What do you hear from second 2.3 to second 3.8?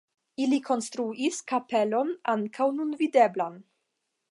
ankaŭ nun videblan.